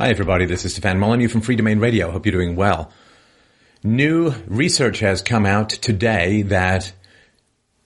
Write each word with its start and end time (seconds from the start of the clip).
Hi, 0.00 0.08
everybody. 0.08 0.46
This 0.46 0.64
is 0.64 0.72
Stefan 0.72 0.98
Molyneux 0.98 1.28
from 1.28 1.42
Freedomain 1.42 1.78
Radio. 1.78 2.10
Hope 2.10 2.24
you're 2.24 2.32
doing 2.32 2.56
well. 2.56 2.90
New 3.84 4.32
research 4.46 5.00
has 5.00 5.20
come 5.20 5.44
out 5.44 5.68
today 5.68 6.40
that 6.40 6.94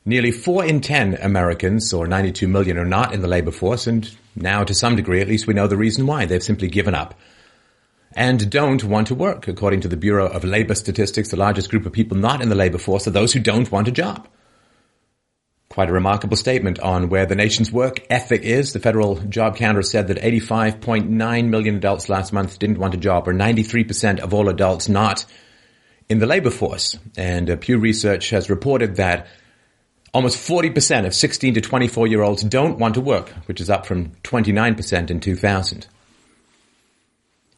nearly 0.04 0.30
4 0.30 0.64
in 0.64 0.80
10 0.80 1.14
Americans, 1.14 1.92
or 1.92 2.06
92 2.06 2.46
million, 2.46 2.78
are 2.78 2.84
not 2.84 3.12
in 3.12 3.20
the 3.20 3.26
labor 3.26 3.50
force, 3.50 3.88
and 3.88 4.16
now 4.36 4.62
to 4.62 4.72
some 4.74 4.94
degree 4.94 5.20
at 5.20 5.26
least 5.26 5.48
we 5.48 5.54
know 5.54 5.66
the 5.66 5.76
reason 5.76 6.06
why. 6.06 6.24
They've 6.24 6.40
simply 6.40 6.68
given 6.68 6.94
up 6.94 7.18
and 8.12 8.48
don't 8.48 8.84
want 8.84 9.08
to 9.08 9.16
work. 9.16 9.48
According 9.48 9.80
to 9.80 9.88
the 9.88 9.96
Bureau 9.96 10.28
of 10.28 10.44
Labor 10.44 10.76
Statistics, 10.76 11.30
the 11.30 11.36
largest 11.36 11.68
group 11.68 11.84
of 11.84 11.92
people 11.92 12.16
not 12.16 12.40
in 12.40 12.48
the 12.48 12.54
labor 12.54 12.78
force 12.78 13.08
are 13.08 13.10
those 13.10 13.32
who 13.32 13.40
don't 13.40 13.72
want 13.72 13.88
a 13.88 13.90
job. 13.90 14.28
Quite 15.74 15.90
a 15.90 15.92
remarkable 15.92 16.36
statement 16.36 16.78
on 16.78 17.08
where 17.08 17.26
the 17.26 17.34
nation's 17.34 17.72
work 17.72 18.06
ethic 18.08 18.42
is. 18.42 18.72
The 18.72 18.78
federal 18.78 19.16
job 19.16 19.56
counter 19.56 19.82
said 19.82 20.06
that 20.06 20.18
85.9 20.18 21.48
million 21.48 21.74
adults 21.74 22.08
last 22.08 22.32
month 22.32 22.60
didn't 22.60 22.78
want 22.78 22.94
a 22.94 22.96
job, 22.96 23.26
or 23.26 23.34
93% 23.34 24.20
of 24.20 24.32
all 24.32 24.48
adults 24.48 24.88
not 24.88 25.26
in 26.08 26.20
the 26.20 26.26
labor 26.26 26.50
force. 26.50 26.96
And 27.16 27.50
uh, 27.50 27.56
Pew 27.56 27.78
Research 27.78 28.30
has 28.30 28.48
reported 28.48 28.94
that 28.98 29.26
almost 30.12 30.38
40% 30.48 31.06
of 31.06 31.12
16 31.12 31.54
to 31.54 31.60
24 31.60 32.06
year 32.06 32.22
olds 32.22 32.44
don't 32.44 32.78
want 32.78 32.94
to 32.94 33.00
work, 33.00 33.30
which 33.46 33.60
is 33.60 33.68
up 33.68 33.84
from 33.84 34.12
29% 34.22 35.10
in 35.10 35.18
2000. 35.18 35.88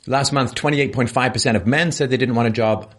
Last 0.07 0.33
month, 0.33 0.55
28.5% 0.55 1.55
of 1.55 1.66
men 1.66 1.93
said 1.93 2.09
they 2.09 2.16
didn't 2.16 2.35
want 2.35 2.48
a 2.48 2.52
job, 2.52 2.95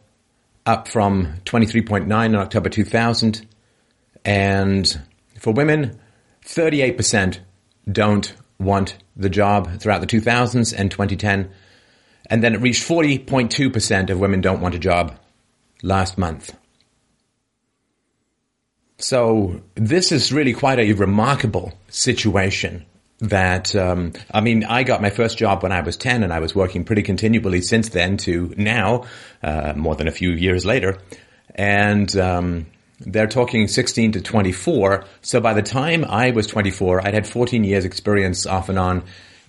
up 0.67 0.87
from 0.87 1.37
23.9 1.45 2.25
in 2.25 2.35
October 2.35 2.69
2000. 2.69 3.47
And 4.27 5.01
for 5.39 5.53
women, 5.53 5.99
38% 6.43 7.39
don't 7.89 8.35
want 8.59 8.97
the 9.15 9.29
job 9.29 9.79
throughout 9.79 10.01
the 10.01 10.07
2000s 10.07 10.77
and 10.77 10.91
2010. 10.91 11.49
And 12.29 12.43
then 12.43 12.53
it 12.53 12.61
reached 12.61 12.85
40.2% 12.85 14.09
of 14.09 14.19
women 14.19 14.41
don't 14.41 14.59
want 14.59 14.75
a 14.75 14.79
job 14.79 15.17
last 15.81 16.17
month. 16.17 16.53
So 18.97 19.61
this 19.75 20.11
is 20.11 20.33
really 20.33 20.53
quite 20.53 20.79
a 20.79 20.91
remarkable 20.91 21.79
situation 21.87 22.85
that 23.19 23.75
um, 23.75 24.11
I 24.31 24.41
mean, 24.41 24.65
I 24.65 24.83
got 24.83 25.01
my 25.01 25.09
first 25.09 25.37
job 25.37 25.63
when 25.63 25.71
I 25.71 25.81
was 25.81 25.97
ten, 25.97 26.23
and 26.23 26.31
I 26.31 26.39
was 26.39 26.53
working 26.53 26.83
pretty 26.83 27.01
continually 27.01 27.61
since 27.61 27.89
then 27.89 28.17
to 28.17 28.53
now, 28.57 29.05
uh, 29.41 29.73
more 29.75 29.95
than 29.95 30.07
a 30.07 30.11
few 30.11 30.31
years 30.31 30.65
later, 30.65 30.99
and 31.55 32.15
um, 32.15 32.67
they're 32.99 33.27
talking 33.27 33.67
16 33.67 34.13
to 34.13 34.21
24. 34.21 35.05
So 35.21 35.39
by 35.39 35.53
the 35.53 35.61
time 35.61 36.05
I 36.05 36.31
was 36.31 36.47
24, 36.47 37.05
I'd 37.05 37.13
had 37.13 37.27
14 37.27 37.63
years 37.63 37.85
experience 37.85 38.45
off 38.45 38.69
and 38.69 38.79
on 38.79 39.03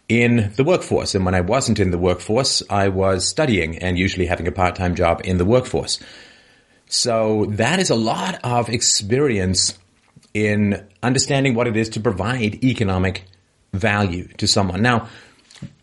in 0.08 0.52
the 0.56 0.64
workforce. 0.64 1.14
And 1.14 1.24
when 1.24 1.34
I 1.34 1.40
wasn't 1.40 1.80
in 1.80 1.90
the 1.90 1.98
workforce, 1.98 2.62
I 2.68 2.88
was 2.88 3.28
studying 3.28 3.78
and 3.78 3.98
usually 3.98 4.26
having 4.26 4.48
a 4.48 4.52
part-time 4.52 4.94
job 4.94 5.22
in 5.24 5.38
the 5.38 5.44
workforce. 5.44 5.98
So 6.86 7.46
that 7.50 7.78
is 7.78 7.90
a 7.90 7.94
lot 7.94 8.38
of 8.42 8.68
experience 8.68 9.78
in 10.32 10.86
understanding 11.02 11.54
what 11.54 11.66
it 11.66 11.76
is 11.76 11.90
to 11.90 12.00
provide 12.00 12.62
economic 12.64 13.24
value 13.72 14.28
to 14.38 14.46
someone. 14.46 14.82
Now, 14.82 15.08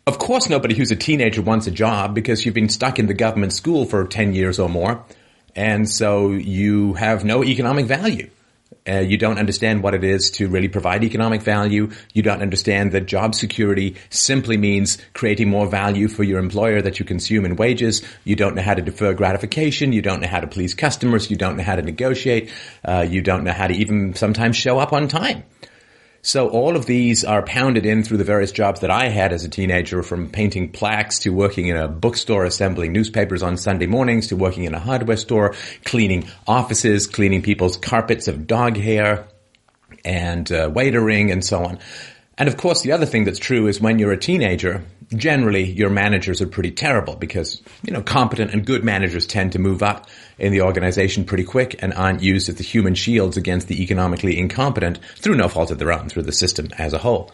of 0.07 0.19
course, 0.19 0.49
nobody 0.49 0.75
who's 0.75 0.91
a 0.91 0.95
teenager 0.95 1.41
wants 1.41 1.67
a 1.67 1.71
job 1.71 2.13
because 2.13 2.45
you've 2.45 2.55
been 2.55 2.69
stuck 2.69 2.99
in 2.99 3.07
the 3.07 3.13
government 3.13 3.53
school 3.53 3.85
for 3.85 4.05
10 4.05 4.33
years 4.33 4.59
or 4.59 4.69
more. 4.69 5.03
And 5.55 5.89
so 5.89 6.31
you 6.31 6.93
have 6.93 7.23
no 7.23 7.43
economic 7.43 7.85
value. 7.85 8.29
Uh, 8.87 8.99
you 8.99 9.17
don't 9.17 9.39
understand 9.39 9.81
what 9.81 9.95
it 9.95 10.03
is 10.03 10.29
to 10.29 10.47
really 10.47 10.67
provide 10.67 11.03
economic 11.03 11.41
value. 11.41 11.89
You 12.13 12.21
don't 12.21 12.41
understand 12.41 12.91
that 12.91 13.07
job 13.07 13.33
security 13.33 13.95
simply 14.11 14.57
means 14.57 14.99
creating 15.13 15.49
more 15.49 15.65
value 15.65 16.07
for 16.07 16.23
your 16.23 16.37
employer 16.37 16.83
that 16.83 16.99
you 16.99 17.05
consume 17.05 17.45
in 17.45 17.55
wages. 17.55 18.03
You 18.25 18.35
don't 18.35 18.53
know 18.53 18.61
how 18.61 18.75
to 18.75 18.83
defer 18.83 19.13
gratification. 19.13 19.91
You 19.91 20.03
don't 20.03 20.19
know 20.19 20.27
how 20.27 20.39
to 20.39 20.47
please 20.47 20.75
customers. 20.75 21.31
You 21.31 21.37
don't 21.37 21.57
know 21.57 21.63
how 21.63 21.77
to 21.77 21.81
negotiate. 21.81 22.51
Uh, 22.83 23.07
you 23.09 23.21
don't 23.21 23.43
know 23.43 23.53
how 23.53 23.67
to 23.67 23.73
even 23.73 24.13
sometimes 24.13 24.55
show 24.55 24.77
up 24.77 24.93
on 24.93 25.07
time. 25.07 25.43
So 26.25 26.49
all 26.49 26.75
of 26.75 26.87
these 26.87 27.23
are 27.23 27.43
pounded 27.43 27.85
in 27.85 28.01
through 28.01 28.17
the 28.17 28.23
various 28.23 28.51
jobs 28.51 28.79
that 28.79 28.89
I 28.89 29.09
had 29.09 29.31
as 29.31 29.43
a 29.43 29.47
teenager, 29.47 30.01
from 30.01 30.27
painting 30.27 30.71
plaques 30.71 31.19
to 31.19 31.29
working 31.29 31.67
in 31.67 31.77
a 31.77 31.87
bookstore 31.87 32.45
assembling 32.45 32.93
newspapers 32.93 33.43
on 33.43 33.57
Sunday 33.57 33.85
mornings 33.85 34.29
to 34.29 34.35
working 34.35 34.63
in 34.63 34.73
a 34.73 34.79
hardware 34.79 35.17
store, 35.17 35.53
cleaning 35.83 36.27
offices, 36.47 37.05
cleaning 37.05 37.43
people's 37.43 37.77
carpets 37.77 38.27
of 38.27 38.47
dog 38.47 38.75
hair 38.75 39.27
and 40.03 40.51
uh, 40.51 40.67
waitering 40.67 41.31
and 41.31 41.45
so 41.45 41.63
on. 41.63 41.77
And 42.39 42.49
of 42.49 42.57
course, 42.57 42.81
the 42.81 42.93
other 42.93 43.05
thing 43.05 43.25
that's 43.25 43.37
true 43.37 43.67
is 43.67 43.79
when 43.79 43.99
you're 43.99 44.11
a 44.11 44.17
teenager, 44.17 44.83
generally 45.09 45.63
your 45.63 45.89
managers 45.89 46.41
are 46.41 46.47
pretty 46.47 46.71
terrible 46.71 47.15
because, 47.15 47.61
you 47.83 47.93
know, 47.93 48.01
competent 48.01 48.51
and 48.51 48.65
good 48.65 48.83
managers 48.83 49.27
tend 49.27 49.51
to 49.53 49.59
move 49.59 49.83
up 49.83 50.07
in 50.37 50.51
the 50.51 50.61
organization 50.61 51.25
pretty 51.25 51.43
quick 51.43 51.81
and 51.83 51.93
aren't 51.93 52.21
used 52.21 52.49
as 52.49 52.55
the 52.55 52.63
human 52.63 52.95
shields 52.95 53.37
against 53.37 53.67
the 53.67 53.81
economically 53.83 54.37
incompetent 54.37 54.99
through 55.15 55.35
no 55.35 55.47
fault 55.47 55.71
of 55.71 55.79
their 55.79 55.91
own, 55.91 56.09
through 56.09 56.23
the 56.23 56.31
system 56.31 56.69
as 56.77 56.93
a 56.93 56.97
whole. 56.97 57.31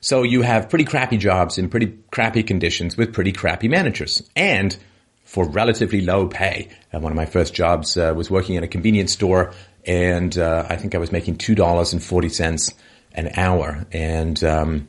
So 0.00 0.22
you 0.22 0.42
have 0.42 0.68
pretty 0.68 0.84
crappy 0.84 1.16
jobs 1.16 1.58
in 1.58 1.68
pretty 1.68 1.98
crappy 2.10 2.42
conditions 2.42 2.96
with 2.96 3.12
pretty 3.12 3.32
crappy 3.32 3.68
managers 3.68 4.22
and 4.36 4.76
for 5.24 5.48
relatively 5.48 6.00
low 6.00 6.28
pay. 6.28 6.68
And 6.92 7.02
one 7.02 7.12
of 7.12 7.16
my 7.16 7.26
first 7.26 7.54
jobs 7.54 7.96
uh, 7.96 8.12
was 8.16 8.30
working 8.30 8.54
in 8.54 8.62
a 8.62 8.68
convenience 8.68 9.12
store 9.12 9.52
and 9.84 10.36
uh, 10.36 10.66
I 10.68 10.76
think 10.76 10.94
I 10.94 10.98
was 10.98 11.12
making 11.12 11.36
$2.40 11.36 12.74
an 13.12 13.30
hour. 13.36 13.86
And 13.92 14.42
um, 14.44 14.88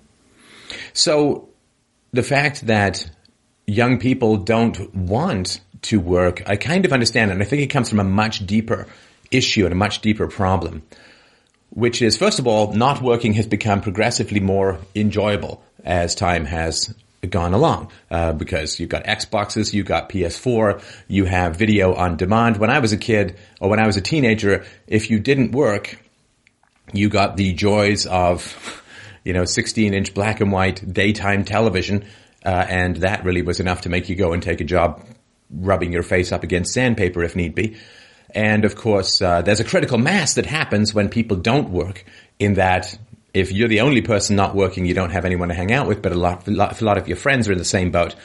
so 0.94 1.50
the 2.12 2.24
fact 2.24 2.68
that 2.68 3.10
young 3.66 4.00
people 4.00 4.38
don't 4.38 4.96
want 4.96 5.60
to 5.84 6.00
work, 6.00 6.42
I 6.48 6.56
kind 6.56 6.86
of 6.86 6.94
understand, 6.94 7.32
and 7.32 7.42
I 7.42 7.46
think 7.46 7.62
it 7.62 7.68
comes 7.68 7.90
from 7.90 8.00
a 8.00 8.04
much 8.04 8.46
deeper 8.46 8.88
issue 9.32 9.66
and 9.66 9.74
a 9.74 9.76
much 9.76 10.02
deeper 10.02 10.28
problem, 10.28 10.84
which 11.70 12.02
is, 12.02 12.18
first 12.18 12.40
of 12.40 12.48
all, 12.48 12.74
not 12.74 13.02
working 13.02 13.34
has 13.34 13.48
become 13.48 13.82
progressively 13.82 14.40
more 14.40 14.80
enjoyable 14.96 15.62
as 15.84 16.16
time 16.16 16.46
has 16.46 16.94
gone 17.30 17.54
along 17.54 17.92
uh, 18.12 18.32
because 18.32 18.80
you've 18.80 18.90
got 18.90 19.04
Xboxes, 19.04 19.74
you've 19.74 19.86
got 19.86 20.10
PS4, 20.10 20.82
you 21.08 21.26
have 21.26 21.56
video 21.56 21.94
on 21.94 22.16
demand. 22.16 22.58
When 22.58 22.70
I 22.70 22.80
was 22.80 22.94
a 22.94 22.98
kid 22.98 23.38
or 23.60 23.70
when 23.70 23.80
I 23.80 23.88
was 23.88 23.98
a 23.98 24.02
teenager, 24.02 24.66
if 24.88 25.10
you 25.10 25.20
didn't 25.20 25.52
work, 25.52 25.98
you 26.94 27.10
got 27.10 27.36
the 27.36 27.54
joys 27.54 28.06
of, 28.06 28.84
you 29.28 29.34
know, 29.34 29.44
16 29.44 29.94
inch 29.94 30.14
black 30.14 30.40
and 30.40 30.54
white 30.54 30.82
daytime 30.94 31.44
television. 31.44 32.06
Uh, 32.46 32.66
and 32.70 32.96
that 32.98 33.26
really 33.26 33.42
was 33.42 33.60
enough 33.60 33.82
to 33.82 33.90
make 33.90 34.08
you 34.08 34.16
go 34.16 34.32
and 34.32 34.42
take 34.42 34.62
a 34.62 34.64
job 34.64 35.06
rubbing 35.52 35.92
your 35.92 36.02
face 36.02 36.32
up 36.32 36.46
against 36.46 36.74
sandpaper 36.74 37.22
if 37.24 37.36
need 37.36 37.54
be. 37.54 37.76
And 38.34 38.64
of 38.64 38.78
course, 38.78 39.22
uh, 39.22 39.42
there's 39.42 39.60
a 39.60 39.66
critical 39.66 39.98
mass 39.98 40.36
that 40.36 40.46
happens 40.46 40.94
when 40.94 41.10
people 41.10 41.36
don't 41.36 41.72
work 41.72 42.06
in 42.40 42.54
that 42.54 42.98
if 43.34 43.52
you're 43.52 43.68
the 43.68 43.82
only 43.82 44.02
person 44.02 44.38
not 44.38 44.56
working, 44.56 44.86
you 44.86 44.94
don't 44.94 45.12
have 45.12 45.26
anyone 45.26 45.50
to 45.50 45.54
hang 45.54 45.74
out 45.74 45.90
with, 45.90 46.02
but 46.02 46.14
a 46.14 46.16
lot, 46.16 46.48
lot, 46.48 46.80
a 46.82 46.86
lot 46.86 46.98
of 46.98 47.10
your 47.10 47.18
friends 47.18 47.50
are 47.50 47.52
in 47.52 47.58
the 47.58 47.66
same 47.66 47.92
boat, 47.92 48.16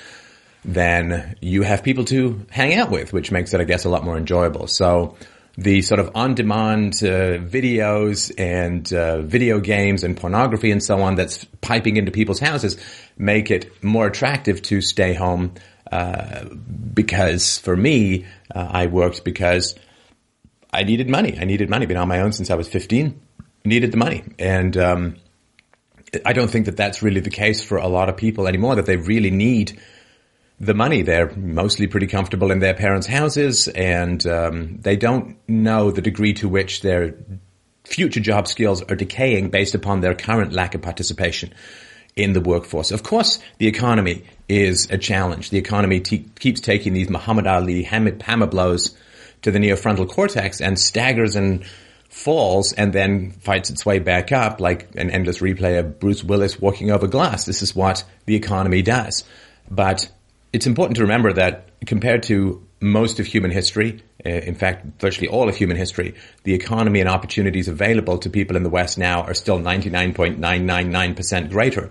then 0.64 1.36
you 1.40 1.62
have 1.62 1.82
people 1.82 2.04
to 2.04 2.46
hang 2.48 2.74
out 2.74 2.90
with, 2.92 3.12
which 3.12 3.32
makes 3.32 3.52
it, 3.54 3.60
I 3.60 3.64
guess, 3.64 3.84
a 3.84 3.88
lot 3.88 4.04
more 4.04 4.16
enjoyable. 4.16 4.68
So 4.68 5.16
the 5.56 5.82
sort 5.82 6.00
of 6.00 6.10
on-demand 6.14 6.94
uh, 7.02 7.38
videos 7.38 8.32
and 8.38 8.90
uh, 8.92 9.20
video 9.20 9.60
games 9.60 10.02
and 10.02 10.16
pornography 10.16 10.70
and 10.70 10.82
so 10.82 11.02
on 11.02 11.14
that's 11.14 11.44
piping 11.60 11.96
into 11.96 12.10
people's 12.10 12.40
houses 12.40 12.76
make 13.18 13.50
it 13.50 13.82
more 13.82 14.06
attractive 14.06 14.62
to 14.62 14.80
stay 14.80 15.14
home. 15.14 15.54
Uh, 15.90 16.44
because 16.94 17.58
for 17.58 17.76
me, 17.76 18.24
uh, 18.54 18.66
I 18.70 18.86
worked 18.86 19.24
because 19.24 19.74
I 20.72 20.84
needed 20.84 21.08
money. 21.10 21.38
I 21.38 21.44
needed 21.44 21.68
money. 21.68 21.84
Been 21.84 21.98
on 21.98 22.08
my 22.08 22.20
own 22.20 22.32
since 22.32 22.50
I 22.50 22.54
was 22.54 22.66
15. 22.68 23.20
Needed 23.64 23.92
the 23.92 23.98
money, 23.98 24.24
and 24.38 24.76
um, 24.76 25.16
I 26.26 26.32
don't 26.32 26.50
think 26.50 26.66
that 26.66 26.76
that's 26.76 27.00
really 27.00 27.20
the 27.20 27.30
case 27.30 27.62
for 27.62 27.76
a 27.76 27.86
lot 27.86 28.08
of 28.08 28.16
people 28.16 28.48
anymore. 28.48 28.74
That 28.74 28.86
they 28.86 28.96
really 28.96 29.30
need 29.30 29.80
the 30.62 30.74
money. 30.74 31.02
They're 31.02 31.34
mostly 31.34 31.88
pretty 31.88 32.06
comfortable 32.06 32.52
in 32.52 32.60
their 32.60 32.72
parents' 32.72 33.08
houses, 33.08 33.66
and 33.66 34.24
um, 34.26 34.78
they 34.80 34.96
don't 34.96 35.36
know 35.48 35.90
the 35.90 36.00
degree 36.00 36.34
to 36.34 36.48
which 36.48 36.82
their 36.82 37.16
future 37.84 38.20
job 38.20 38.46
skills 38.46 38.80
are 38.82 38.94
decaying 38.94 39.50
based 39.50 39.74
upon 39.74 40.00
their 40.00 40.14
current 40.14 40.52
lack 40.52 40.76
of 40.76 40.80
participation 40.80 41.52
in 42.14 42.32
the 42.32 42.40
workforce. 42.40 42.92
Of 42.92 43.02
course, 43.02 43.40
the 43.58 43.66
economy 43.66 44.24
is 44.48 44.88
a 44.88 44.98
challenge. 44.98 45.50
The 45.50 45.58
economy 45.58 45.98
keeps 45.98 46.60
taking 46.60 46.92
these 46.92 47.10
Muhammad 47.10 47.48
Ali 47.48 47.82
hammer 47.82 48.46
blows 48.46 48.96
to 49.42 49.50
the 49.50 49.58
neofrontal 49.58 50.08
cortex 50.08 50.60
and 50.60 50.78
staggers 50.78 51.34
and 51.34 51.64
falls 52.08 52.72
and 52.72 52.92
then 52.92 53.32
fights 53.32 53.70
its 53.70 53.84
way 53.84 53.98
back 53.98 54.30
up 54.30 54.60
like 54.60 54.94
an 54.94 55.10
endless 55.10 55.38
replay 55.38 55.80
of 55.80 55.98
Bruce 55.98 56.22
Willis 56.22 56.60
walking 56.60 56.92
over 56.92 57.08
glass. 57.08 57.46
This 57.46 57.62
is 57.62 57.74
what 57.74 58.04
the 58.26 58.36
economy 58.36 58.82
does. 58.82 59.24
But 59.68 60.08
it's 60.52 60.66
important 60.66 60.96
to 60.96 61.02
remember 61.02 61.32
that 61.32 61.68
compared 61.86 62.24
to 62.24 62.66
most 62.80 63.20
of 63.20 63.26
human 63.26 63.50
history, 63.50 64.02
uh, 64.26 64.28
in 64.28 64.54
fact, 64.54 65.00
virtually 65.00 65.28
all 65.28 65.48
of 65.48 65.56
human 65.56 65.76
history, 65.76 66.14
the 66.44 66.52
economy 66.52 67.00
and 67.00 67.08
opportunities 67.08 67.68
available 67.68 68.18
to 68.18 68.28
people 68.28 68.56
in 68.56 68.62
the 68.62 68.68
West 68.68 68.98
now 68.98 69.22
are 69.22 69.34
still 69.34 69.58
99.999% 69.58 71.50
greater 71.50 71.90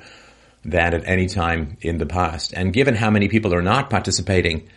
than 0.64 0.94
at 0.94 1.08
any 1.08 1.28
time 1.28 1.78
in 1.82 1.98
the 1.98 2.06
past. 2.06 2.54
And 2.54 2.72
given 2.72 2.94
how 2.94 3.10
many 3.10 3.30
people 3.30 3.54
are 3.54 3.64
not 3.64 3.90
participating 3.90 4.70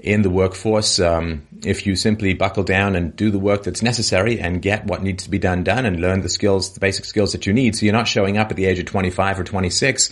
in 0.00 0.22
the 0.22 0.30
workforce, 0.30 0.98
um, 0.98 1.46
if 1.64 1.86
you 1.86 1.94
simply 1.94 2.34
buckle 2.34 2.64
down 2.64 2.96
and 2.96 3.14
do 3.14 3.30
the 3.30 3.38
work 3.38 3.62
that's 3.62 3.82
necessary 3.82 4.40
and 4.40 4.60
get 4.60 4.84
what 4.86 5.00
needs 5.00 5.22
to 5.24 5.30
be 5.30 5.38
done 5.38 5.62
done 5.62 5.86
and 5.86 6.00
learn 6.00 6.22
the 6.22 6.28
skills, 6.28 6.74
the 6.74 6.80
basic 6.80 7.04
skills 7.04 7.30
that 7.32 7.46
you 7.46 7.52
need, 7.52 7.76
so 7.76 7.86
you're 7.86 7.94
not 7.94 8.08
showing 8.08 8.36
up 8.36 8.50
at 8.50 8.56
the 8.56 8.64
age 8.64 8.80
of 8.80 8.86
25 8.86 9.38
or 9.38 9.44
26 9.44 10.10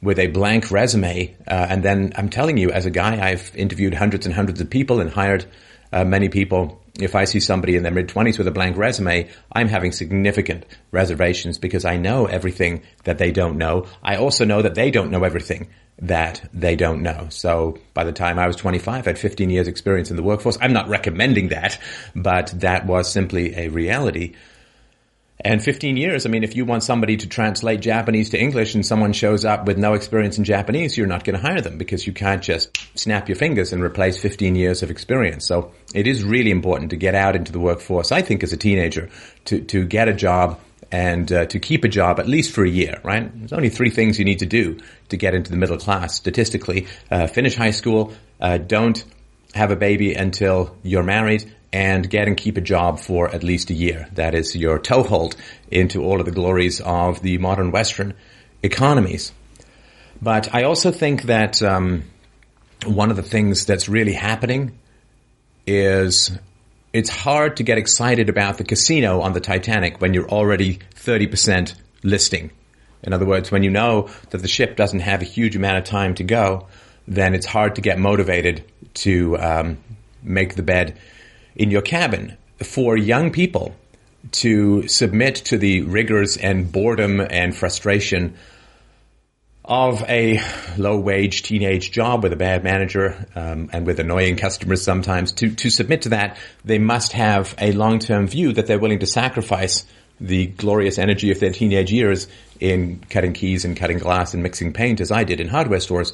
with 0.00 0.18
a 0.18 0.28
blank 0.28 0.70
resume. 0.70 1.34
Uh, 1.46 1.66
and 1.68 1.82
then 1.82 2.12
I'm 2.16 2.28
telling 2.28 2.56
you, 2.56 2.70
as 2.70 2.86
a 2.86 2.90
guy, 2.90 3.30
I've 3.30 3.54
interviewed 3.54 3.94
hundreds 3.94 4.26
and 4.26 4.34
hundreds 4.34 4.60
of 4.60 4.70
people 4.70 5.00
and 5.00 5.10
hired 5.10 5.44
uh, 5.92 6.04
many 6.04 6.28
people. 6.28 6.82
If 6.98 7.14
I 7.14 7.24
see 7.24 7.40
somebody 7.40 7.76
in 7.76 7.82
their 7.82 7.92
mid 7.92 8.08
20s 8.08 8.38
with 8.38 8.48
a 8.48 8.52
blank 8.52 8.76
resume, 8.76 9.28
I'm 9.52 9.68
having 9.68 9.92
significant 9.92 10.66
reservations 10.90 11.58
because 11.58 11.84
I 11.84 11.96
know 11.96 12.26
everything 12.26 12.82
that 13.04 13.18
they 13.18 13.30
don't 13.30 13.56
know. 13.56 13.86
I 14.02 14.16
also 14.16 14.44
know 14.44 14.62
that 14.62 14.74
they 14.74 14.90
don't 14.90 15.10
know 15.10 15.24
everything 15.24 15.68
that 16.00 16.48
they 16.52 16.76
don't 16.76 17.02
know. 17.02 17.26
So 17.30 17.78
by 17.94 18.04
the 18.04 18.12
time 18.12 18.38
I 18.38 18.46
was 18.46 18.56
25, 18.56 19.06
I 19.06 19.10
had 19.10 19.18
15 19.18 19.50
years 19.50 19.68
experience 19.68 20.10
in 20.10 20.16
the 20.16 20.22
workforce. 20.22 20.58
I'm 20.60 20.72
not 20.72 20.88
recommending 20.88 21.48
that, 21.48 21.78
but 22.14 22.52
that 22.60 22.86
was 22.86 23.10
simply 23.10 23.56
a 23.56 23.68
reality. 23.68 24.34
And 25.40 25.62
15 25.62 25.96
years, 25.96 26.26
I 26.26 26.30
mean, 26.30 26.42
if 26.42 26.56
you 26.56 26.64
want 26.64 26.82
somebody 26.82 27.16
to 27.16 27.28
translate 27.28 27.80
Japanese 27.80 28.30
to 28.30 28.40
English 28.40 28.74
and 28.74 28.84
someone 28.84 29.12
shows 29.12 29.44
up 29.44 29.66
with 29.66 29.78
no 29.78 29.94
experience 29.94 30.36
in 30.36 30.42
Japanese, 30.42 30.96
you're 30.96 31.06
not 31.06 31.22
going 31.22 31.36
to 31.36 31.42
hire 31.42 31.60
them 31.60 31.78
because 31.78 32.08
you 32.08 32.12
can't 32.12 32.42
just 32.42 32.76
snap 32.98 33.28
your 33.28 33.36
fingers 33.36 33.72
and 33.72 33.80
replace 33.80 34.20
15 34.20 34.56
years 34.56 34.82
of 34.82 34.90
experience. 34.90 35.46
So 35.46 35.72
it 35.94 36.08
is 36.08 36.24
really 36.24 36.50
important 36.50 36.90
to 36.90 36.96
get 36.96 37.14
out 37.14 37.36
into 37.36 37.52
the 37.52 37.60
workforce, 37.60 38.10
I 38.10 38.22
think, 38.22 38.42
as 38.42 38.52
a 38.52 38.56
teenager, 38.56 39.10
to, 39.44 39.60
to 39.60 39.84
get 39.86 40.08
a 40.08 40.12
job 40.12 40.58
and 40.90 41.30
uh, 41.30 41.46
to 41.46 41.60
keep 41.60 41.84
a 41.84 41.88
job 41.88 42.18
at 42.18 42.26
least 42.26 42.52
for 42.52 42.64
a 42.64 42.68
year, 42.68 43.00
right? 43.04 43.30
There's 43.38 43.52
only 43.52 43.68
three 43.68 43.90
things 43.90 44.18
you 44.18 44.24
need 44.24 44.40
to 44.40 44.46
do 44.46 44.80
to 45.10 45.16
get 45.16 45.34
into 45.34 45.52
the 45.52 45.56
middle 45.56 45.78
class 45.78 46.16
statistically. 46.16 46.88
Uh, 47.10 47.28
finish 47.28 47.54
high 47.54 47.70
school, 47.70 48.12
uh, 48.40 48.58
don't 48.58 49.04
have 49.54 49.70
a 49.70 49.76
baby 49.76 50.14
until 50.14 50.76
you're 50.82 51.04
married, 51.04 51.54
and 51.72 52.08
get 52.08 52.26
and 52.26 52.36
keep 52.36 52.56
a 52.56 52.60
job 52.60 52.98
for 52.98 53.28
at 53.28 53.42
least 53.42 53.70
a 53.70 53.74
year. 53.74 54.08
That 54.14 54.34
is 54.34 54.56
your 54.56 54.78
toehold 54.78 55.36
into 55.70 56.02
all 56.02 56.20
of 56.20 56.26
the 56.26 56.32
glories 56.32 56.80
of 56.80 57.20
the 57.22 57.38
modern 57.38 57.70
Western 57.70 58.14
economies. 58.62 59.32
But 60.20 60.54
I 60.54 60.64
also 60.64 60.90
think 60.90 61.22
that 61.24 61.62
um, 61.62 62.04
one 62.86 63.10
of 63.10 63.16
the 63.16 63.22
things 63.22 63.66
that's 63.66 63.88
really 63.88 64.14
happening 64.14 64.78
is 65.66 66.36
it's 66.92 67.10
hard 67.10 67.58
to 67.58 67.62
get 67.62 67.78
excited 67.78 68.28
about 68.28 68.58
the 68.58 68.64
casino 68.64 69.20
on 69.20 69.32
the 69.32 69.40
Titanic 69.40 70.00
when 70.00 70.14
you're 70.14 70.28
already 70.28 70.78
30% 70.94 71.74
listing. 72.02 72.50
In 73.02 73.12
other 73.12 73.26
words, 73.26 73.50
when 73.50 73.62
you 73.62 73.70
know 73.70 74.08
that 74.30 74.38
the 74.38 74.48
ship 74.48 74.76
doesn't 74.76 75.00
have 75.00 75.22
a 75.22 75.24
huge 75.24 75.54
amount 75.54 75.78
of 75.78 75.84
time 75.84 76.14
to 76.14 76.24
go, 76.24 76.66
then 77.06 77.34
it's 77.34 77.46
hard 77.46 77.76
to 77.76 77.80
get 77.80 77.98
motivated 77.98 78.64
to 78.94 79.38
um, 79.38 79.78
make 80.22 80.56
the 80.56 80.62
bed 80.62 80.98
in 81.58 81.70
your 81.70 81.82
cabin 81.82 82.36
for 82.62 82.96
young 82.96 83.30
people 83.30 83.74
to 84.30 84.86
submit 84.88 85.36
to 85.36 85.58
the 85.58 85.82
rigors 85.82 86.36
and 86.36 86.70
boredom 86.70 87.20
and 87.20 87.54
frustration 87.56 88.34
of 89.64 90.02
a 90.08 90.40
low 90.78 90.98
wage 90.98 91.42
teenage 91.42 91.92
job 91.92 92.22
with 92.22 92.32
a 92.32 92.36
bad 92.36 92.64
manager 92.64 93.26
um, 93.34 93.68
and 93.72 93.86
with 93.86 94.00
annoying 94.00 94.36
customers 94.36 94.82
sometimes. 94.82 95.32
To 95.32 95.50
to 95.56 95.68
submit 95.68 96.02
to 96.02 96.08
that 96.10 96.38
they 96.64 96.78
must 96.78 97.12
have 97.12 97.54
a 97.58 97.72
long 97.72 97.98
term 97.98 98.26
view 98.26 98.52
that 98.54 98.66
they're 98.66 98.78
willing 98.78 99.00
to 99.00 99.06
sacrifice 99.06 99.84
the 100.20 100.46
glorious 100.46 100.98
energy 100.98 101.30
of 101.30 101.38
their 101.38 101.52
teenage 101.52 101.92
years 101.92 102.28
in 102.58 103.00
cutting 103.10 103.34
keys 103.34 103.64
and 103.64 103.76
cutting 103.76 103.98
glass 103.98 104.34
and 104.34 104.42
mixing 104.42 104.72
paint 104.72 105.00
as 105.00 105.12
I 105.12 105.24
did 105.24 105.38
in 105.38 105.48
hardware 105.48 105.80
stores 105.80 106.12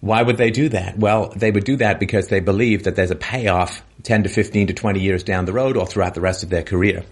why 0.00 0.22
would 0.22 0.38
they 0.38 0.50
do 0.50 0.70
that? 0.70 0.98
Well, 0.98 1.32
they 1.36 1.50
would 1.50 1.64
do 1.64 1.76
that 1.76 2.00
because 2.00 2.28
they 2.28 2.40
believe 2.40 2.84
that 2.84 2.96
there's 2.96 3.10
a 3.10 3.16
payoff 3.16 3.82
10 4.02 4.22
to 4.22 4.28
15 4.28 4.68
to 4.68 4.74
20 4.74 5.00
years 5.00 5.22
down 5.22 5.44
the 5.44 5.52
road 5.52 5.76
or 5.76 5.86
throughout 5.86 6.14
the 6.14 6.20
rest 6.20 6.42
of 6.42 6.48
their 6.48 6.62
career. 6.62 7.04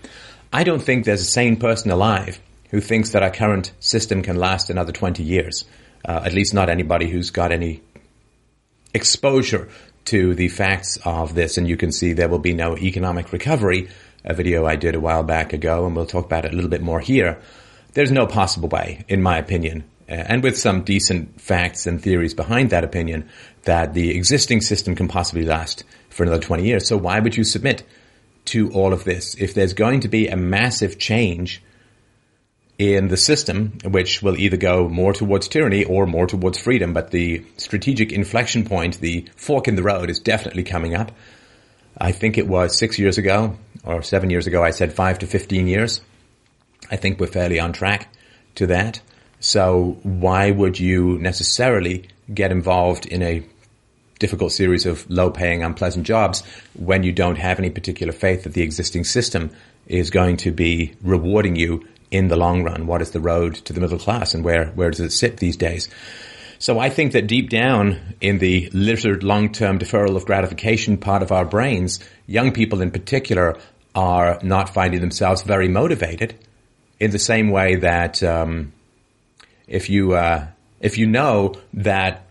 I 0.52 0.64
don't 0.64 0.81
think 0.81 1.05
there's 1.05 1.20
a 1.20 1.26
sane 1.26 1.56
person 1.56 1.90
alive 1.90 2.40
who 2.70 2.81
thinks 2.81 3.11
that 3.11 3.23
our 3.23 3.31
current 3.31 3.73
system 3.81 4.23
can 4.23 4.37
last 4.37 4.70
another 4.70 4.93
20 4.93 5.23
years. 5.23 5.64
Uh, 6.05 6.23
at 6.25 6.32
least 6.32 6.55
not 6.55 6.70
anybody 6.70 7.11
who's 7.11 7.31
got 7.31 7.52
any 7.52 7.82
exposure 8.94 9.69
to 10.06 10.34
the 10.34 10.49
facts 10.49 10.96
of 11.05 11.34
this. 11.34 11.58
And 11.58 11.69
you 11.69 11.76
can 11.76 11.93
see 11.93 12.12
there 12.12 12.29
will 12.29 12.38
be 12.38 12.55
no 12.55 12.76
economic 12.79 13.32
recovery, 13.32 13.88
a 14.25 14.32
video 14.32 14.64
I 14.64 14.76
did 14.76 14.94
a 14.94 15.00
while 15.00 15.23
back 15.23 15.52
ago, 15.52 15.87
and 15.87 15.94
we'll 15.94 16.06
talk 16.06 16.25
about 16.25 16.46
it 16.46 16.52
a 16.52 16.55
little 16.55 16.70
bit 16.70 16.82
more 16.82 17.00
here. 17.00 17.38
There's 17.93 18.12
no 18.12 18.26
possible 18.26 18.69
way, 18.69 19.05
in 19.08 19.23
my 19.23 19.38
opinion, 19.38 19.84
Uh, 20.08 20.14
and 20.14 20.43
with 20.43 20.56
some 20.56 20.82
decent 20.82 21.40
facts 21.40 21.87
and 21.87 22.02
theories 22.02 22.34
behind 22.34 22.70
that 22.70 22.84
opinion, 22.84 23.28
that 23.64 23.93
the 23.94 24.16
existing 24.16 24.60
system 24.60 24.94
can 24.94 25.08
possibly 25.08 25.44
last 25.44 25.84
for 26.08 26.22
another 26.22 26.43
20 26.43 26.64
years. 26.64 26.88
So 26.88 26.96
why 26.96 27.20
would 27.20 27.37
you 27.37 27.44
submit 27.44 27.84
to 28.46 28.70
all 28.72 28.93
of 28.93 29.05
this? 29.05 29.34
If 29.34 29.55
there's 29.55 29.75
going 29.75 30.00
to 30.00 30.08
be 30.08 30.28
a 30.28 30.37
massive 30.37 30.99
change 30.99 31.62
in 32.78 33.08
the 33.08 33.16
system, 33.16 33.76
which 33.84 34.22
will 34.22 34.38
either 34.38 34.56
go 34.56 34.88
more 34.88 35.12
towards 35.12 35.49
tyranny 35.49 35.84
or 35.84 36.06
more 36.06 36.26
towards 36.26 36.58
freedom, 36.58 36.93
but 36.93 37.10
the 37.10 37.44
strategic 37.56 38.12
inflection 38.12 38.64
point, 38.64 39.00
the 39.00 39.28
fork 39.37 39.66
in 39.66 39.75
the 39.75 39.82
road 39.82 40.08
is 40.08 40.20
definitely 40.20 40.62
coming 40.62 40.94
up. 40.94 41.12
I 41.99 42.12
think 42.12 42.38
it 42.38 42.46
was 42.46 42.78
six 42.78 42.99
years 42.99 43.19
ago 43.19 43.56
or 43.84 44.02
seven 44.02 44.31
years 44.31 44.46
ago, 44.46 44.62
I 44.62 44.70
said 44.70 44.93
five 44.93 45.19
to 45.19 45.26
15 45.26 45.66
years. 45.66 46.00
I 46.90 46.96
think 46.96 47.19
we're 47.19 47.26
fairly 47.26 47.58
on 47.58 47.72
track 47.72 48.08
to 48.55 48.69
that. 48.69 49.00
So 49.40 49.99
why 50.02 50.50
would 50.50 50.79
you 50.79 51.19
necessarily 51.19 52.08
get 52.32 52.50
involved 52.50 53.06
in 53.06 53.23
a 53.23 53.44
difficult 54.19 54.52
series 54.52 54.85
of 54.85 55.08
low 55.08 55.31
paying, 55.31 55.62
unpleasant 55.62 56.06
jobs 56.06 56.43
when 56.75 57.02
you 57.02 57.12
don't 57.12 57.37
have 57.37 57.58
any 57.58 57.70
particular 57.70 58.12
faith 58.12 58.44
that 58.44 58.52
the 58.52 58.62
existing 58.62 59.05
system 59.05 59.50
is 59.87 60.11
going 60.11 60.37
to 60.38 60.50
be 60.50 60.94
rewarding 61.02 61.56
you 61.56 61.87
in 62.11 62.29
the 62.29 62.37
long 62.37 62.64
run? 62.64 62.87
What 62.87 63.02
is 63.02 63.12
the 63.12 63.20
road 63.20 63.55
to 63.55 63.73
the 63.73 63.81
middle 63.81 63.99
class 63.99 64.35
and 64.35 64.44
where, 64.44 64.67
where 64.70 64.90
does 64.90 65.00
it 65.00 65.12
sit 65.12 65.37
these 65.37 65.56
days? 65.56 65.88
So 66.58 66.81
I 66.81 66.91
think 66.91 67.12
that 67.12 67.29
deep 67.29 67.50
down 67.50 68.00
in 68.20 68.38
the 68.38 68.69
littered 68.73 69.23
long-term 69.23 69.79
deferral 69.79 70.17
of 70.17 70.26
gratification 70.26 70.96
part 70.96 71.23
of 71.23 71.31
our 71.31 71.44
brains, 71.44 72.00
young 72.26 72.52
people 72.52 72.81
in 72.81 72.91
particular 72.91 73.56
are 73.94 74.41
not 74.43 74.75
finding 74.75 75.00
themselves 75.00 75.43
very 75.43 75.69
motivated 75.69 76.34
in 76.99 77.12
the 77.12 77.19
same 77.19 77.50
way 77.50 77.76
that 77.76 78.23
um, 78.25 78.73
if 79.69 79.88
you 79.91 80.15
uh, 80.15 80.47
if 80.81 80.99
you 80.99 81.06
know 81.06 81.55
that 81.75 82.25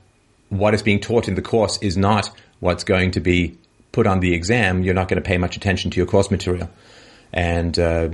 what 0.49 0.73
is 0.73 0.81
being 0.81 0.99
taught 0.99 1.27
in 1.27 1.35
the 1.35 1.41
course 1.41 1.77
is 1.81 1.97
not 1.97 2.29
what's 2.59 2.83
going 2.83 3.11
to 3.11 3.19
be 3.19 3.57
put 3.91 4.07
on 4.07 4.19
the 4.19 4.33
exam, 4.33 4.83
you're 4.83 4.93
not 4.93 5.07
going 5.07 5.21
to 5.21 5.27
pay 5.27 5.37
much 5.37 5.57
attention 5.57 5.91
to 5.91 5.97
your 5.97 6.05
course 6.05 6.31
material. 6.31 6.69
And 7.33 7.77
uh, 7.77 8.09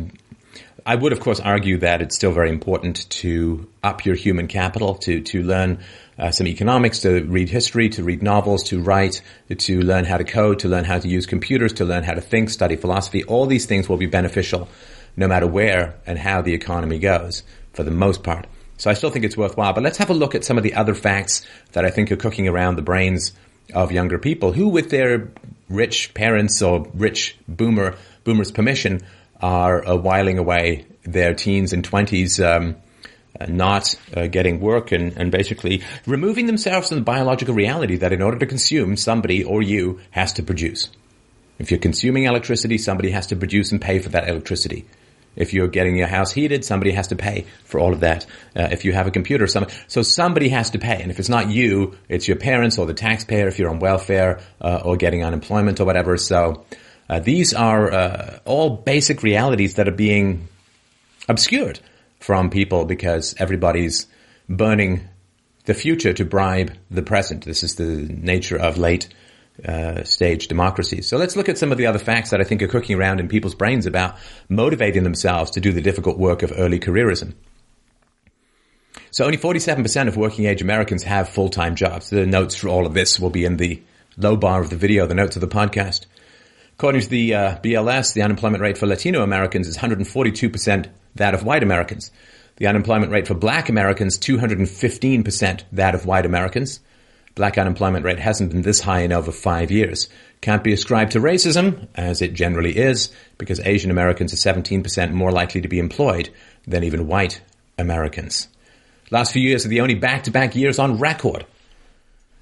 I 0.85 0.95
would, 0.95 1.13
of 1.13 1.19
course, 1.19 1.39
argue 1.39 1.77
that 1.79 2.01
it's 2.01 2.15
still 2.15 2.31
very 2.31 2.49
important 2.49 3.09
to 3.09 3.69
up 3.83 4.05
your 4.05 4.15
human 4.15 4.47
capital, 4.47 4.95
to 4.95 5.21
to 5.21 5.43
learn 5.43 5.79
uh, 6.19 6.31
some 6.31 6.47
economics, 6.47 6.99
to 6.99 7.23
read 7.23 7.49
history, 7.49 7.89
to 7.89 8.03
read 8.03 8.21
novels, 8.21 8.63
to 8.63 8.81
write, 8.81 9.21
to 9.57 9.81
learn 9.81 10.05
how 10.05 10.17
to 10.17 10.23
code, 10.23 10.59
to 10.59 10.67
learn 10.67 10.83
how 10.83 10.99
to 10.99 11.07
use 11.07 11.25
computers, 11.25 11.73
to 11.73 11.85
learn 11.85 12.03
how 12.03 12.13
to 12.13 12.21
think, 12.21 12.49
study 12.49 12.75
philosophy. 12.75 13.23
All 13.23 13.45
these 13.45 13.65
things 13.65 13.87
will 13.87 13.97
be 13.97 14.05
beneficial 14.05 14.67
no 15.15 15.27
matter 15.27 15.47
where 15.47 15.95
and 16.05 16.17
how 16.17 16.41
the 16.41 16.53
economy 16.53 16.99
goes, 16.99 17.43
for 17.73 17.83
the 17.83 17.91
most 17.91 18.23
part. 18.23 18.47
So 18.77 18.89
I 18.89 18.93
still 18.95 19.09
think 19.09 19.23
it's 19.25 19.37
worthwhile. 19.37 19.73
But 19.73 19.83
let's 19.83 19.97
have 19.97 20.09
a 20.09 20.13
look 20.13 20.35
at 20.35 20.43
some 20.43 20.57
of 20.57 20.63
the 20.63 20.73
other 20.73 20.95
facts 20.95 21.45
that 21.71 21.85
I 21.85 21.89
think 21.89 22.11
are 22.11 22.17
cooking 22.17 22.47
around 22.47 22.75
the 22.75 22.81
brains 22.81 23.31
of 23.73 23.91
younger 23.91 24.19
people 24.19 24.51
who, 24.51 24.67
with 24.67 24.89
their 24.89 25.29
rich 25.69 26.13
parents 26.13 26.61
or 26.61 26.87
rich 26.93 27.37
boomer 27.47 27.95
boomers' 28.23 28.51
permission, 28.51 29.01
are 29.41 29.87
uh, 29.87 29.95
whiling 29.95 30.37
away 30.37 30.85
their 31.03 31.33
teens 31.33 31.73
and 31.73 31.83
twenties. 31.83 32.39
Um, 32.39 32.75
uh, 33.39 33.47
not 33.47 33.95
uh, 34.15 34.27
getting 34.27 34.59
work 34.59 34.91
and, 34.91 35.17
and 35.17 35.31
basically 35.31 35.81
removing 36.05 36.45
themselves 36.45 36.89
from 36.89 36.97
the 36.97 37.03
biological 37.03 37.55
reality 37.55 37.95
that 37.95 38.13
in 38.13 38.21
order 38.21 38.37
to 38.37 38.45
consume, 38.45 38.95
somebody 38.95 39.43
or 39.43 39.63
you 39.63 39.99
has 40.11 40.33
to 40.33 40.43
produce. 40.43 40.89
If 41.57 41.71
you're 41.71 41.79
consuming 41.79 42.25
electricity, 42.25 42.77
somebody 42.77 43.09
has 43.09 43.25
to 43.27 43.35
produce 43.35 43.71
and 43.71 43.81
pay 43.81 43.97
for 43.97 44.09
that 44.09 44.29
electricity. 44.29 44.85
If 45.35 45.53
you're 45.53 45.67
getting 45.67 45.95
your 45.97 46.07
house 46.07 46.31
heated, 46.31 46.63
somebody 46.63 46.91
has 46.91 47.07
to 47.07 47.15
pay 47.15 47.45
for 47.65 47.79
all 47.79 47.93
of 47.93 48.01
that. 48.01 48.25
Uh, 48.55 48.67
if 48.71 48.85
you 48.85 48.93
have 48.93 49.07
a 49.07 49.11
computer, 49.11 49.47
some, 49.47 49.67
so 49.87 50.01
somebody 50.01 50.49
has 50.49 50.71
to 50.71 50.79
pay. 50.79 51.01
And 51.01 51.11
if 51.11 51.19
it's 51.19 51.29
not 51.29 51.49
you, 51.49 51.97
it's 52.09 52.27
your 52.27 52.37
parents 52.37 52.77
or 52.77 52.85
the 52.85 52.93
taxpayer 52.93 53.47
if 53.47 53.59
you're 53.59 53.69
on 53.69 53.79
welfare 53.79 54.39
uh, 54.61 54.81
or 54.83 54.97
getting 54.97 55.23
unemployment 55.23 55.79
or 55.79 55.85
whatever. 55.85 56.17
So 56.17 56.65
uh, 57.09 57.19
these 57.19 57.53
are 57.53 57.91
uh, 57.91 58.39
all 58.45 58.69
basic 58.77 59.23
realities 59.23 59.75
that 59.75 59.87
are 59.87 59.91
being 59.91 60.47
obscured 61.27 61.79
from 62.19 62.49
people 62.49 62.85
because 62.85 63.35
everybody's 63.37 64.07
burning 64.47 65.07
the 65.65 65.73
future 65.73 66.13
to 66.13 66.25
bribe 66.25 66.73
the 66.91 67.01
present. 67.01 67.45
This 67.45 67.63
is 67.63 67.75
the 67.75 67.85
nature 67.85 68.57
of 68.57 68.77
late 68.77 69.07
uh, 69.65 70.03
stage 70.03 70.47
democracies. 70.47 71.07
So 71.07 71.17
let's 71.17 71.35
look 71.35 71.49
at 71.49 71.57
some 71.57 71.71
of 71.71 71.77
the 71.77 71.85
other 71.85 71.99
facts 71.99 72.31
that 72.31 72.41
I 72.41 72.43
think 72.43 72.61
are 72.61 72.67
cooking 72.67 72.97
around 72.97 73.19
in 73.19 73.27
people's 73.27 73.55
brains 73.55 73.85
about 73.85 74.17
motivating 74.49 75.03
themselves 75.03 75.51
to 75.51 75.61
do 75.61 75.71
the 75.71 75.81
difficult 75.81 76.17
work 76.17 76.41
of 76.43 76.53
early 76.55 76.79
careerism. 76.79 77.33
So 79.11 79.25
only 79.25 79.37
47% 79.37 80.07
of 80.07 80.17
working 80.17 80.45
age 80.45 80.61
Americans 80.61 81.03
have 81.03 81.29
full-time 81.29 81.75
jobs. 81.75 82.09
The 82.09 82.25
notes 82.25 82.55
for 82.55 82.67
all 82.67 82.87
of 82.87 82.95
this 82.95 83.19
will 83.19 83.29
be 83.29 83.45
in 83.45 83.57
the 83.57 83.81
low 84.17 84.35
bar 84.35 84.61
of 84.61 84.71
the 84.71 84.75
video, 84.75 85.05
the 85.05 85.13
notes 85.13 85.35
of 85.35 85.41
the 85.41 85.47
podcast. 85.47 86.07
According 86.73 87.01
to 87.01 87.09
the 87.09 87.35
uh, 87.35 87.55
BLS, 87.57 88.13
the 88.13 88.23
unemployment 88.23 88.61
rate 88.61 88.77
for 88.77 88.87
Latino 88.87 89.21
Americans 89.21 89.67
is 89.67 89.77
142% 89.77 90.87
that 91.15 91.35
of 91.35 91.43
white 91.43 91.61
Americans. 91.61 92.09
The 92.55 92.67
unemployment 92.67 93.11
rate 93.11 93.27
for 93.27 93.35
black 93.35 93.69
Americans, 93.69 94.17
215% 94.17 95.61
that 95.73 95.93
of 95.93 96.05
white 96.05 96.25
Americans. 96.25 96.79
Black 97.35 97.57
unemployment 97.57 98.05
rate 98.05 98.19
hasn't 98.19 98.51
been 98.51 98.61
this 98.61 98.81
high 98.81 98.99
in 98.99 99.11
over 99.11 99.31
five 99.31 99.71
years. 99.71 100.07
Can't 100.41 100.63
be 100.63 100.73
ascribed 100.73 101.13
to 101.13 101.19
racism, 101.19 101.87
as 101.95 102.21
it 102.21 102.33
generally 102.33 102.77
is, 102.77 103.11
because 103.37 103.59
Asian 103.61 103.89
Americans 103.89 104.33
are 104.33 104.53
17% 104.53 105.11
more 105.11 105.31
likely 105.31 105.61
to 105.61 105.67
be 105.67 105.79
employed 105.79 106.29
than 106.67 106.83
even 106.83 107.07
white 107.07 107.41
Americans. 107.77 108.47
Last 109.09 109.31
few 109.31 109.41
years 109.41 109.65
are 109.65 109.69
the 109.69 109.81
only 109.81 109.95
back-to-back 109.95 110.55
years 110.55 110.79
on 110.79 110.99
record 110.99 111.45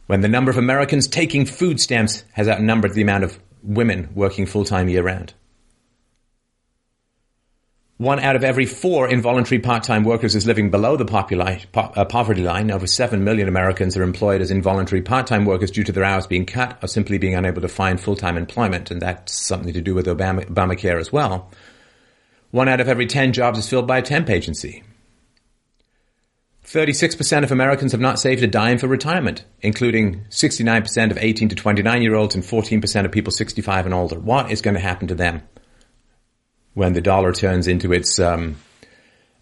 when 0.08 0.22
the 0.22 0.28
number 0.28 0.52
of 0.52 0.58
Americans 0.58 1.08
taking 1.08 1.46
food 1.46 1.80
stamps 1.80 2.24
has 2.34 2.50
outnumbered 2.50 2.94
the 2.94 3.02
amount 3.02 3.24
of 3.24 3.40
women 3.64 4.10
working 4.14 4.46
full-time 4.46 4.90
year-round. 4.90 5.34
One 8.02 8.20
out 8.20 8.36
of 8.36 8.44
every 8.44 8.66
four 8.66 9.08
involuntary 9.08 9.60
part-time 9.60 10.04
workers 10.04 10.34
is 10.34 10.48
living 10.48 10.72
below 10.72 10.98
the 10.98 11.06
populi- 11.06 11.60
po- 11.72 11.94
uh, 11.96 12.04
poverty 12.04 12.42
line. 12.42 12.72
Over 12.72 12.88
7 12.88 13.24
million 13.24 13.48
Americans 13.48 13.96
are 13.96 14.02
employed 14.02 14.42
as 14.42 14.50
involuntary 14.50 15.04
part-time 15.04 15.46
workers 15.46 15.70
due 15.70 15.84
to 15.84 15.92
their 15.92 16.04
hours 16.04 16.26
being 16.26 16.48
cut 16.48 16.80
or 16.82 16.88
simply 16.88 17.20
being 17.20 17.36
unable 17.36 17.62
to 17.62 17.68
find 17.68 18.02
full-time 18.02 18.38
employment, 18.38 18.90
and 18.90 19.00
that's 19.04 19.36
something 19.36 19.72
to 19.74 19.82
do 19.82 19.94
with 19.94 20.08
Obama- 20.08 20.48
Obamacare 20.48 21.00
as 21.00 21.14
well. 21.14 21.52
One 22.50 22.68
out 22.68 22.82
of 22.82 22.90
every 22.90 23.06
10 23.06 23.34
jobs 23.34 23.60
is 23.60 23.70
filled 23.70 23.86
by 23.86 24.00
a 24.00 24.02
temp 24.02 24.32
agency. 24.32 24.82
36% 26.66 27.44
of 27.44 27.52
Americans 27.52 27.92
have 27.92 28.02
not 28.02 28.20
saved 28.20 28.42
a 28.42 28.48
dime 28.48 28.80
for 28.80 28.88
retirement, 28.88 29.46
including 29.62 30.26
69% 30.32 31.12
of 31.12 31.20
18 31.20 31.50
to 31.50 31.56
29 31.56 32.02
year 32.02 32.16
olds 32.16 32.34
and 32.34 32.44
14% 32.44 33.06
of 33.06 33.12
people 33.12 33.32
65 33.32 33.86
and 33.86 33.94
older. 33.94 34.20
What 34.20 34.50
is 34.50 34.64
going 34.64 34.74
to 34.74 34.80
happen 34.80 35.08
to 35.10 35.16
them 35.16 35.44
when 36.74 36.94
the 36.94 37.02
dollar 37.02 37.34
turns 37.34 37.68
into 37.68 37.94
its 37.94 38.20
um, 38.20 38.58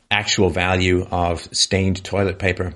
actual 0.10 0.50
value 0.50 1.06
of 1.12 1.42
stained 1.56 2.04
toilet 2.04 2.40
paper? 2.40 2.74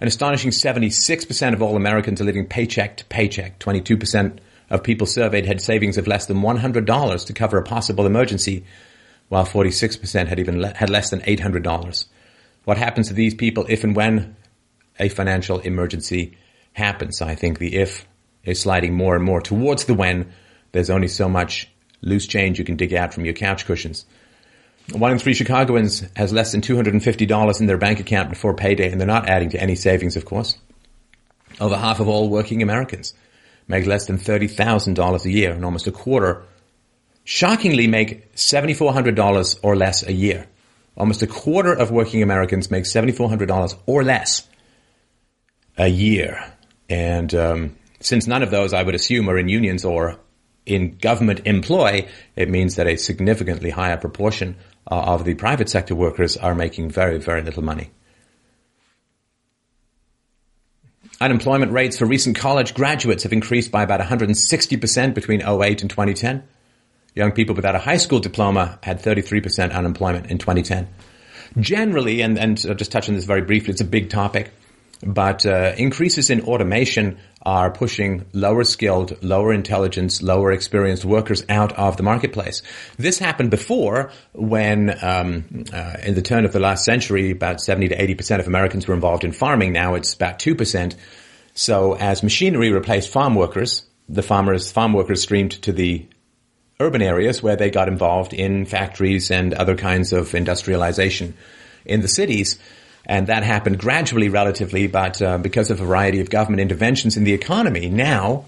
An 0.00 0.06
astonishing 0.06 0.50
76% 0.50 1.52
of 1.52 1.62
all 1.62 1.76
Americans 1.76 2.20
are 2.20 2.24
living 2.24 2.46
paycheck 2.46 2.98
to 2.98 3.04
paycheck. 3.06 3.58
22% 3.58 4.38
of 4.70 4.82
people 4.82 5.06
surveyed 5.06 5.46
had 5.46 5.60
savings 5.60 5.98
of 5.98 6.06
less 6.06 6.26
than 6.26 6.42
$100 6.42 7.26
to 7.26 7.32
cover 7.32 7.58
a 7.58 7.62
possible 7.64 8.06
emergency, 8.06 8.64
while 9.28 9.44
46% 9.44 10.28
had 10.28 10.38
even 10.38 10.60
le- 10.60 10.74
had 10.74 10.90
less 10.90 11.10
than 11.10 11.20
$800 11.20 12.06
what 12.68 12.76
happens 12.76 13.08
to 13.08 13.14
these 13.14 13.32
people 13.32 13.64
if 13.66 13.82
and 13.82 13.96
when 13.96 14.36
a 15.00 15.08
financial 15.08 15.58
emergency 15.60 16.36
happens. 16.74 17.22
I 17.22 17.34
think 17.34 17.58
the 17.58 17.74
if 17.74 18.06
is 18.44 18.60
sliding 18.60 18.92
more 18.92 19.16
and 19.16 19.24
more 19.24 19.40
towards 19.40 19.86
the 19.86 19.94
when. 19.94 20.34
There's 20.72 20.90
only 20.90 21.08
so 21.08 21.30
much 21.30 21.70
loose 22.00 22.26
change 22.26 22.58
you 22.58 22.64
can 22.64 22.76
dig 22.76 22.94
out 22.94 23.14
from 23.14 23.24
your 23.24 23.34
couch 23.34 23.66
cushions. 23.66 24.04
One 24.92 25.12
in 25.12 25.18
three 25.18 25.34
Chicagoans 25.34 26.04
has 26.16 26.32
less 26.32 26.52
than 26.52 26.62
$250 26.62 27.60
in 27.60 27.66
their 27.66 27.76
bank 27.76 28.00
account 28.00 28.30
before 28.30 28.54
payday, 28.54 28.90
and 28.90 28.98
they're 28.98 29.06
not 29.06 29.28
adding 29.28 29.50
to 29.50 29.60
any 29.60 29.74
savings, 29.74 30.16
of 30.16 30.24
course. 30.24 30.56
Over 31.60 31.76
half 31.76 32.00
of 32.00 32.08
all 32.08 32.28
working 32.28 32.62
Americans 32.62 33.12
make 33.66 33.84
less 33.84 34.06
than 34.06 34.16
$30,000 34.16 35.24
a 35.24 35.30
year, 35.30 35.52
and 35.52 35.64
almost 35.64 35.86
a 35.86 35.92
quarter 35.92 36.42
shockingly 37.24 37.86
make 37.86 38.34
$7,400 38.34 39.58
or 39.62 39.76
less 39.76 40.02
a 40.02 40.12
year. 40.12 40.46
Almost 40.96 41.22
a 41.22 41.26
quarter 41.26 41.72
of 41.72 41.90
working 41.90 42.22
Americans 42.22 42.70
make 42.70 42.84
$7,400 42.84 43.78
or 43.86 44.02
less 44.02 44.48
a 45.76 45.88
year. 45.88 46.42
And 46.88 47.34
um, 47.34 47.76
since 48.00 48.26
none 48.26 48.42
of 48.42 48.50
those, 48.50 48.72
I 48.72 48.82
would 48.82 48.94
assume, 48.94 49.28
are 49.28 49.38
in 49.38 49.48
unions 49.48 49.84
or 49.84 50.18
in 50.68 50.96
government 50.98 51.40
employ, 51.44 52.06
it 52.36 52.48
means 52.48 52.76
that 52.76 52.86
a 52.86 52.96
significantly 52.96 53.70
higher 53.70 53.96
proportion 53.96 54.56
uh, 54.90 54.94
of 54.94 55.24
the 55.24 55.34
private 55.34 55.68
sector 55.68 55.94
workers 55.94 56.36
are 56.36 56.54
making 56.54 56.90
very, 56.90 57.18
very 57.18 57.42
little 57.42 57.64
money. 57.64 57.90
Unemployment 61.20 61.72
rates 61.72 61.98
for 61.98 62.06
recent 62.06 62.36
college 62.36 62.74
graduates 62.74 63.24
have 63.24 63.32
increased 63.32 63.72
by 63.72 63.82
about 63.82 64.00
160% 64.00 65.14
between 65.14 65.42
08 65.42 65.82
and 65.82 65.90
2010. 65.90 66.44
Young 67.14 67.32
people 67.32 67.56
without 67.56 67.74
a 67.74 67.80
high 67.80 67.96
school 67.96 68.20
diploma 68.20 68.78
had 68.82 69.02
33% 69.02 69.72
unemployment 69.72 70.30
in 70.30 70.38
2010. 70.38 70.86
Generally, 71.58 72.20
and, 72.20 72.38
and 72.38 72.64
I'll 72.68 72.76
just 72.76 72.92
touch 72.92 73.08
on 73.08 73.16
this 73.16 73.24
very 73.24 73.42
briefly, 73.42 73.72
it's 73.72 73.80
a 73.80 73.84
big 73.84 74.10
topic, 74.10 74.52
but 75.02 75.46
uh, 75.46 75.74
increases 75.76 76.30
in 76.30 76.42
automation 76.42 77.18
are 77.42 77.70
pushing 77.70 78.26
lower 78.32 78.64
skilled, 78.64 79.22
lower 79.22 79.52
intelligence, 79.52 80.22
lower 80.22 80.52
experienced 80.52 81.04
workers 81.04 81.44
out 81.48 81.72
of 81.72 81.96
the 81.96 82.02
marketplace. 82.02 82.62
This 82.96 83.18
happened 83.18 83.50
before 83.50 84.10
when, 84.32 84.96
um, 85.02 85.64
uh, 85.72 85.96
in 86.02 86.14
the 86.14 86.22
turn 86.22 86.44
of 86.44 86.52
the 86.52 86.60
last 86.60 86.84
century, 86.84 87.30
about 87.30 87.60
70 87.60 87.88
to 87.88 87.96
80% 87.96 88.40
of 88.40 88.46
Americans 88.48 88.86
were 88.88 88.94
involved 88.94 89.24
in 89.24 89.32
farming. 89.32 89.72
Now 89.72 89.94
it's 89.94 90.14
about 90.14 90.38
2%. 90.38 90.94
So 91.54 91.94
as 91.94 92.22
machinery 92.22 92.72
replaced 92.72 93.10
farm 93.10 93.34
workers, 93.34 93.84
the 94.08 94.22
farmers, 94.22 94.72
farm 94.72 94.92
workers 94.92 95.22
streamed 95.22 95.52
to 95.62 95.72
the 95.72 96.06
urban 96.80 97.02
areas 97.02 97.42
where 97.42 97.56
they 97.56 97.70
got 97.70 97.88
involved 97.88 98.32
in 98.32 98.64
factories 98.64 99.30
and 99.30 99.54
other 99.54 99.76
kinds 99.76 100.12
of 100.12 100.34
industrialization 100.34 101.34
in 101.84 102.00
the 102.00 102.08
cities. 102.08 102.58
And 103.08 103.28
that 103.28 103.42
happened 103.42 103.78
gradually, 103.78 104.28
relatively, 104.28 104.86
but 104.86 105.20
uh, 105.22 105.38
because 105.38 105.70
of 105.70 105.80
a 105.80 105.84
variety 105.84 106.20
of 106.20 106.28
government 106.28 106.60
interventions 106.60 107.16
in 107.16 107.24
the 107.24 107.32
economy, 107.32 107.88
now 107.88 108.44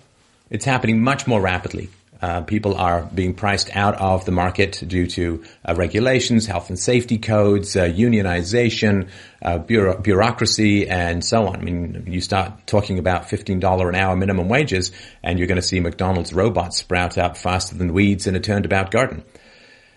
it's 0.51 0.67
happening 0.67 1.03
much 1.03 1.27
more 1.27 1.41
rapidly. 1.41 1.89
Uh, 2.23 2.43
people 2.43 2.75
are 2.75 3.09
being 3.15 3.33
priced 3.33 3.75
out 3.75 3.95
of 3.95 4.27
the 4.27 4.31
market 4.31 4.83
due 4.87 5.07
to 5.07 5.43
uh, 5.65 5.75
regulations, 5.75 6.45
health 6.45 6.69
and 6.69 6.79
safety 6.79 7.17
codes, 7.17 7.75
uh, 7.77 7.85
unionization, 7.85 9.09
uh, 9.41 9.57
bureau- 9.57 9.99
bureaucracy, 9.99 10.87
and 10.87 11.25
so 11.25 11.47
on. 11.47 11.57
I 11.57 11.63
mean, 11.63 12.05
you 12.07 12.21
start 12.21 12.67
talking 12.67 12.99
about 12.99 13.31
$15 13.31 13.89
an 13.89 13.95
hour 13.95 14.17
minimum 14.17 14.51
wages, 14.51 14.93
and 15.23 15.39
you're 15.39 15.49
going 15.49 15.57
to 15.57 15.67
see 15.67 15.81
McDonald's 15.81 16.35
robots 16.35 16.77
sprout 16.77 17.17
up 17.17 17.39
faster 17.39 17.75
than 17.75 17.95
weeds 17.95 18.27
in 18.27 18.37
a 18.37 18.41
turnabout 18.41 18.91
garden. 18.91 19.23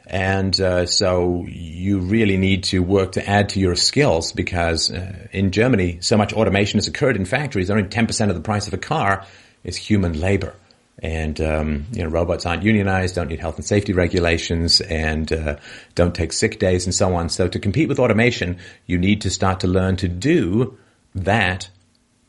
And 0.05 0.59
uh, 0.59 0.85
so 0.85 1.45
you 1.47 1.99
really 1.99 2.37
need 2.37 2.65
to 2.65 2.79
work 2.79 3.13
to 3.13 3.27
add 3.27 3.49
to 3.49 3.59
your 3.59 3.75
skills 3.75 4.33
because 4.33 4.91
uh, 4.91 5.27
in 5.31 5.51
Germany, 5.51 5.99
so 6.01 6.17
much 6.17 6.33
automation 6.33 6.77
has 6.77 6.87
occurred 6.87 7.15
in 7.15 7.25
factories, 7.25 7.69
only 7.69 7.83
10% 7.83 8.29
of 8.29 8.35
the 8.35 8.41
price 8.41 8.67
of 8.67 8.73
a 8.73 8.77
car 8.77 9.25
is 9.63 9.77
human 9.77 10.19
labor 10.19 10.55
and 10.99 11.41
um, 11.41 11.85
you 11.91 12.03
know 12.03 12.09
robots 12.09 12.45
aren't 12.45 12.63
unionized, 12.63 13.15
don't 13.15 13.27
need 13.27 13.39
health 13.39 13.57
and 13.57 13.65
safety 13.65 13.93
regulations, 13.93 14.79
and 14.81 15.31
uh, 15.31 15.57
don't 15.95 16.13
take 16.13 16.31
sick 16.31 16.59
days 16.59 16.85
and 16.85 16.93
so 16.93 17.15
on. 17.15 17.29
So 17.29 17.47
to 17.47 17.59
compete 17.59 17.89
with 17.89 17.99
automation, 17.99 18.59
you 18.85 18.97
need 18.97 19.21
to 19.21 19.29
start 19.29 19.61
to 19.61 19.67
learn 19.67 19.97
to 19.97 20.07
do 20.07 20.77
that 21.15 21.69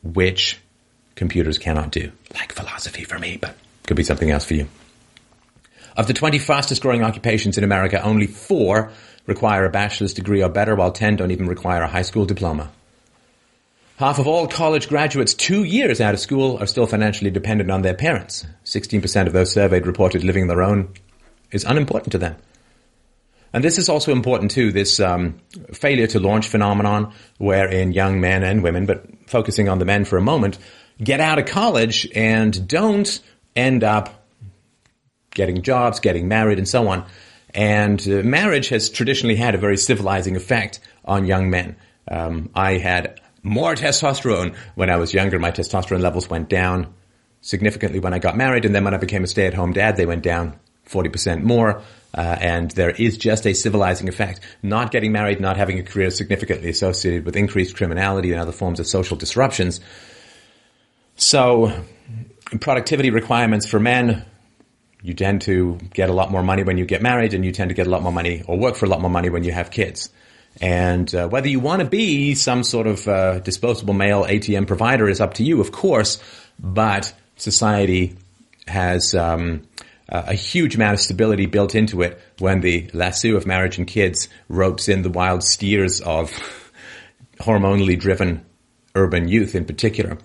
which 0.03 0.59
computers 1.15 1.57
cannot 1.57 1.91
do, 1.91 2.11
like 2.33 2.51
philosophy 2.51 3.03
for 3.03 3.19
me, 3.19 3.37
but 3.37 3.55
could 3.87 3.97
be 3.97 4.03
something 4.03 4.29
else 4.29 4.45
for 4.45 4.55
you. 4.55 4.67
Of 5.97 6.07
the 6.07 6.13
20 6.13 6.39
fastest 6.39 6.81
growing 6.81 7.03
occupations 7.03 7.57
in 7.57 7.63
America, 7.63 8.01
only 8.01 8.27
four 8.27 8.91
require 9.25 9.65
a 9.65 9.69
bachelor's 9.69 10.13
degree 10.13 10.43
or 10.43 10.49
better, 10.49 10.75
while 10.75 10.91
10 10.91 11.15
don't 11.15 11.31
even 11.31 11.47
require 11.47 11.81
a 11.81 11.87
high 11.87 12.01
school 12.01 12.25
diploma. 12.25 12.71
Half 13.97 14.19
of 14.19 14.27
all 14.27 14.47
college 14.47 14.89
graduates 14.89 15.33
two 15.33 15.63
years 15.63 16.01
out 16.01 16.13
of 16.13 16.19
school 16.19 16.57
are 16.61 16.65
still 16.65 16.85
financially 16.85 17.31
dependent 17.31 17.71
on 17.71 17.81
their 17.81 17.93
parents. 17.93 18.45
16% 18.65 19.27
of 19.27 19.31
those 19.31 19.53
surveyed 19.53 19.87
reported 19.87 20.23
living 20.23 20.47
their 20.47 20.61
own 20.61 20.89
is 21.51 21.63
unimportant 21.63 22.11
to 22.11 22.17
them. 22.17 22.35
And 23.53 23.63
this 23.63 23.77
is 23.77 23.87
also 23.87 24.11
important 24.11 24.51
too, 24.51 24.73
this 24.73 24.99
um, 24.99 25.39
failure 25.71 26.07
to 26.07 26.19
launch 26.19 26.49
phenomenon 26.49 27.13
wherein 27.37 27.93
young 27.93 28.19
men 28.19 28.43
and 28.43 28.61
women, 28.61 28.85
but 28.85 29.05
focusing 29.27 29.69
on 29.69 29.79
the 29.79 29.85
men 29.85 30.03
for 30.03 30.17
a 30.17 30.21
moment, 30.21 30.57
get 31.01 31.21
out 31.21 31.39
of 31.39 31.45
college 31.45 32.05
and 32.13 32.67
don't 32.67 33.21
end 33.55 33.85
up 33.85 34.24
getting 35.35 35.61
jobs, 35.61 35.99
getting 35.99 36.27
married, 36.27 36.57
and 36.57 36.67
so 36.67 36.87
on. 36.87 37.05
And 37.53 38.01
uh, 38.01 38.23
marriage 38.23 38.69
has 38.69 38.89
traditionally 38.89 39.35
had 39.35 39.53
a 39.53 39.59
very 39.59 39.77
civilizing 39.77 40.35
effect 40.35 40.79
on 41.05 41.25
young 41.25 41.51
men. 41.51 41.75
Um, 42.09 42.49
I 42.55 42.79
had 42.79 43.21
more 43.43 43.75
testosterone. 43.75 44.55
When 44.73 44.89
I 44.89 44.95
was 44.95 45.13
younger, 45.13 45.37
my 45.37 45.51
testosterone 45.51 46.01
levels 46.01 46.29
went 46.29 46.49
down 46.49 46.93
significantly 47.41 47.99
when 47.99 48.13
I 48.13 48.19
got 48.19 48.35
married. 48.35 48.65
And 48.65 48.73
then 48.73 48.83
when 48.83 48.95
I 48.95 48.97
became 48.97 49.23
a 49.23 49.27
stay 49.27 49.45
at 49.45 49.53
home 49.53 49.71
dad, 49.71 49.97
they 49.97 50.07
went 50.07 50.23
down 50.23 50.59
40% 50.89 51.43
more. 51.43 51.81
Uh, 52.13 52.37
and 52.39 52.71
there 52.71 52.91
is 52.91 53.17
just 53.17 53.45
a 53.45 53.53
civilizing 53.53 54.07
effect. 54.07 54.39
Not 54.63 54.91
getting 54.91 55.11
married, 55.11 55.39
not 55.39 55.57
having 55.57 55.79
a 55.79 55.83
career 55.83 56.09
significantly 56.09 56.69
associated 56.69 57.25
with 57.25 57.35
increased 57.35 57.75
criminality 57.75 58.31
and 58.31 58.41
other 58.41 58.53
forms 58.53 58.79
of 58.79 58.87
social 58.87 59.17
disruptions. 59.17 59.79
So 61.17 61.71
productivity 62.61 63.09
requirements 63.09 63.67
for 63.67 63.79
men, 63.79 64.25
you 65.05 65.13
tend 65.13 65.41
to 65.41 65.77
get 65.93 66.09
a 66.09 66.13
lot 66.13 66.31
more 66.31 66.41
money 66.41 66.63
when 66.63 66.77
you 66.77 66.85
get 66.85 67.01
married 67.01 67.35
and 67.35 67.45
you 67.45 67.51
tend 67.51 67.69
to 67.69 67.75
get 67.75 67.85
a 67.85 67.89
lot 67.89 68.01
more 68.01 68.11
money 68.11 68.41
or 68.47 68.57
work 68.57 68.75
for 68.75 68.87
a 68.87 68.89
lot 68.89 69.01
more 69.01 69.09
money 69.09 69.29
when 69.29 69.43
you 69.43 69.51
have 69.51 69.69
kids. 69.69 70.09
And 70.59 71.13
uh, 71.13 71.27
whether 71.27 71.47
you 71.47 71.59
want 71.59 71.81
to 71.81 71.87
be 71.87 72.33
some 72.33 72.63
sort 72.63 72.87
of 72.87 73.07
uh, 73.07 73.39
disposable 73.39 73.93
male 73.93 74.23
ATM 74.23 74.65
provider 74.65 75.07
is 75.07 75.21
up 75.21 75.35
to 75.35 75.43
you, 75.43 75.61
of 75.61 75.71
course. 75.71 76.19
But 76.59 77.13
society 77.35 78.15
has 78.67 79.13
um, 79.13 79.67
a 80.09 80.33
huge 80.33 80.75
amount 80.75 80.95
of 80.95 81.01
stability 81.01 81.45
built 81.45 81.75
into 81.75 82.01
it 82.01 82.19
when 82.39 82.61
the 82.61 82.89
lasso 82.93 83.35
of 83.35 83.45
marriage 83.45 83.77
and 83.77 83.85
kids 83.85 84.27
ropes 84.49 84.89
in 84.89 85.03
the 85.03 85.09
wild 85.09 85.43
steers 85.43 86.01
of 86.01 86.31
hormonally 87.39 87.99
driven 87.99 88.43
urban 88.95 89.27
youth 89.27 89.53
in 89.53 89.65
particular. 89.65 90.17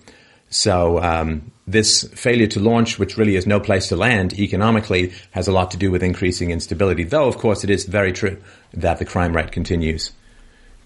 So 0.51 1.01
um, 1.01 1.51
this 1.65 2.03
failure 2.13 2.47
to 2.47 2.59
launch, 2.59 2.99
which 2.99 3.17
really 3.17 3.37
is 3.37 3.47
no 3.47 3.59
place 3.59 3.87
to 3.87 3.95
land 3.95 4.37
economically, 4.37 5.13
has 5.31 5.47
a 5.47 5.51
lot 5.51 5.71
to 5.71 5.77
do 5.77 5.89
with 5.89 6.03
increasing 6.03 6.51
instability. 6.51 7.05
Though, 7.05 7.27
of 7.27 7.37
course, 7.37 7.63
it 7.63 7.69
is 7.69 7.85
very 7.85 8.11
true 8.11 8.37
that 8.73 8.99
the 8.99 9.05
crime 9.05 9.35
rate 9.35 9.51
continues 9.51 10.11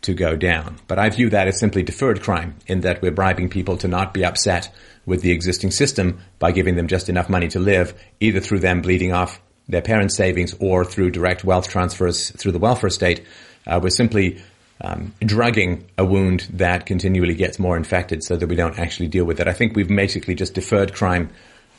to 0.03 0.13
go 0.13 0.35
down. 0.35 0.77
But 0.87 0.99
I 0.99 1.09
view 1.09 1.31
that 1.31 1.47
as 1.47 1.59
simply 1.59 1.81
deferred 1.81 2.21
crime 2.21 2.55
in 2.67 2.81
that 2.81 3.01
we're 3.01 3.11
bribing 3.11 3.49
people 3.49 3.75
to 3.77 3.87
not 3.87 4.13
be 4.13 4.23
upset 4.23 4.71
with 5.05 5.21
the 5.21 5.31
existing 5.31 5.71
system 5.71 6.19
by 6.37 6.51
giving 6.51 6.75
them 6.75 6.87
just 6.87 7.09
enough 7.09 7.27
money 7.27 7.47
to 7.47 7.59
live, 7.59 7.99
either 8.19 8.39
through 8.39 8.59
them 8.59 8.81
bleeding 8.81 9.13
off 9.13 9.41
their 9.67 9.81
parents' 9.81 10.15
savings 10.15 10.53
or 10.59 10.85
through 10.85 11.09
direct 11.09 11.43
wealth 11.43 11.67
transfers 11.67 12.29
through 12.31 12.51
the 12.51 12.59
welfare 12.59 12.91
state. 12.91 13.25
Uh, 13.65 13.79
we're 13.81 13.89
simply 13.89 14.43
um, 14.81 15.13
drugging 15.21 15.85
a 15.97 16.05
wound 16.05 16.47
that 16.53 16.85
continually 16.85 17.33
gets 17.33 17.59
more 17.59 17.77
infected 17.77 18.23
so 18.23 18.35
that 18.35 18.47
we 18.47 18.55
don't 18.55 18.77
actually 18.77 19.07
deal 19.07 19.25
with 19.25 19.39
it. 19.39 19.47
I 19.47 19.53
think 19.53 19.75
we've 19.75 19.87
basically 19.87 20.35
just 20.35 20.53
deferred 20.53 20.93
crime 20.93 21.29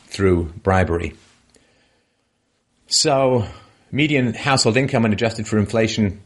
through 0.06 0.52
bribery. 0.62 1.14
So, 2.86 3.46
median 3.90 4.34
household 4.34 4.76
income 4.76 5.04
unadjusted 5.04 5.46
for 5.46 5.58
inflation 5.58 6.22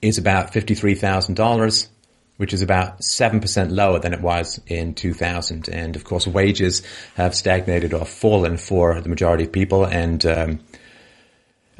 is 0.00 0.18
about 0.18 0.52
$53,000, 0.52 1.88
which 2.36 2.52
is 2.52 2.62
about 2.62 3.00
7% 3.00 3.70
lower 3.70 3.98
than 3.98 4.14
it 4.14 4.20
was 4.20 4.60
in 4.66 4.94
2000. 4.94 5.68
And 5.68 5.96
of 5.96 6.04
course, 6.04 6.26
wages 6.26 6.82
have 7.14 7.34
stagnated 7.34 7.92
or 7.92 8.04
fallen 8.04 8.56
for 8.56 9.00
the 9.00 9.08
majority 9.08 9.44
of 9.44 9.52
people. 9.52 9.84
And 9.84 10.24
um, 10.26 10.60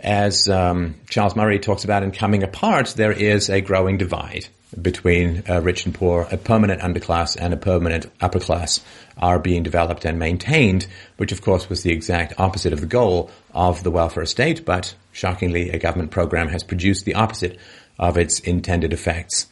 as 0.02 0.48
um, 0.48 0.96
Charles 1.08 1.36
Murray 1.36 1.58
talks 1.58 1.84
about 1.84 2.02
in 2.02 2.10
Coming 2.10 2.42
Apart, 2.42 2.88
there 2.96 3.12
is 3.12 3.48
a 3.48 3.60
growing 3.60 3.96
divide 3.96 4.48
between 4.80 5.44
uh, 5.48 5.60
rich 5.60 5.84
and 5.84 5.94
poor, 5.94 6.26
a 6.30 6.36
permanent 6.36 6.80
underclass 6.80 7.36
and 7.38 7.52
a 7.52 7.56
permanent 7.56 8.06
upper 8.20 8.40
class 8.40 8.80
are 9.18 9.38
being 9.38 9.62
developed 9.62 10.04
and 10.04 10.18
maintained, 10.18 10.86
which 11.18 11.32
of 11.32 11.42
course 11.42 11.68
was 11.68 11.82
the 11.82 11.92
exact 11.92 12.38
opposite 12.38 12.72
of 12.72 12.80
the 12.80 12.86
goal 12.86 13.30
of 13.52 13.82
the 13.82 13.90
welfare 13.90 14.24
state, 14.24 14.64
but 14.64 14.94
shockingly 15.12 15.70
a 15.70 15.78
government 15.78 16.10
program 16.10 16.48
has 16.48 16.62
produced 16.62 17.04
the 17.04 17.14
opposite 17.14 17.58
of 17.98 18.16
its 18.16 18.40
intended 18.40 18.92
effects. 18.92 19.46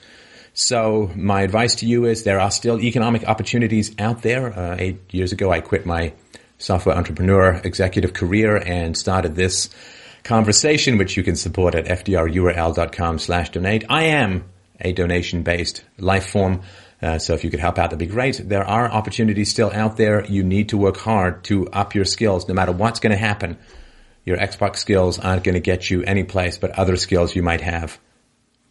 So 0.54 1.10
my 1.14 1.42
advice 1.42 1.76
to 1.76 1.86
you 1.86 2.06
is 2.06 2.24
there 2.24 2.40
are 2.40 2.50
still 2.50 2.80
economic 2.80 3.24
opportunities 3.24 3.94
out 3.98 4.22
there. 4.22 4.58
Uh, 4.58 4.76
eight 4.78 5.14
years 5.14 5.32
ago, 5.32 5.52
I 5.52 5.60
quit 5.60 5.86
my 5.86 6.12
software 6.58 6.96
entrepreneur 6.96 7.60
executive 7.62 8.12
career 8.12 8.56
and 8.56 8.96
started 8.96 9.36
this 9.36 9.70
conversation, 10.24 10.98
which 10.98 11.16
you 11.16 11.22
can 11.22 11.36
support 11.36 11.74
at 11.74 11.86
fdrurl.com 11.86 13.18
slash 13.18 13.50
donate. 13.50 13.84
I 13.88 14.04
am 14.04 14.44
a 14.80 14.92
donation 14.92 15.42
based 15.42 15.84
life 15.98 16.26
form. 16.26 16.62
Uh, 17.02 17.18
so 17.18 17.34
if 17.34 17.44
you 17.44 17.50
could 17.50 17.60
help 17.60 17.78
out, 17.78 17.90
that'd 17.90 17.98
be 17.98 18.06
great. 18.06 18.40
There 18.44 18.64
are 18.64 18.90
opportunities 18.90 19.50
still 19.50 19.70
out 19.72 19.96
there. 19.96 20.24
You 20.26 20.42
need 20.42 20.70
to 20.70 20.76
work 20.76 20.98
hard 20.98 21.44
to 21.44 21.66
up 21.68 21.94
your 21.94 22.04
skills, 22.04 22.46
no 22.46 22.54
matter 22.54 22.72
what's 22.72 23.00
going 23.00 23.12
to 23.12 23.16
happen. 23.16 23.58
Your 24.24 24.36
Xbox 24.36 24.76
skills 24.76 25.18
aren't 25.18 25.44
going 25.44 25.54
to 25.54 25.60
get 25.60 25.90
you 25.90 26.02
any 26.02 26.24
place, 26.24 26.58
but 26.58 26.72
other 26.72 26.96
skills 26.96 27.34
you 27.34 27.42
might 27.42 27.62
have 27.62 27.98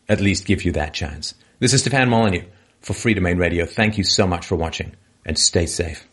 at 0.07 0.21
least 0.21 0.45
give 0.45 0.63
you 0.63 0.71
that 0.73 0.93
chance. 0.93 1.33
This 1.59 1.73
is 1.73 1.81
Stefan 1.81 2.09
Molyneux 2.09 2.45
for 2.81 2.93
Freedomain 2.93 3.39
Radio. 3.39 3.65
Thank 3.65 3.97
you 3.97 4.03
so 4.03 4.27
much 4.27 4.45
for 4.45 4.55
watching 4.55 4.95
and 5.25 5.37
stay 5.37 5.65
safe. 5.65 6.08